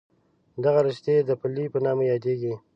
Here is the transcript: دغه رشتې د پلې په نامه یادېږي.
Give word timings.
دغه 0.63 0.79
رشتې 0.87 1.13
د 1.21 1.31
پلې 1.41 1.65
په 1.73 1.79
نامه 1.85 2.03
یادېږي. 2.11 2.53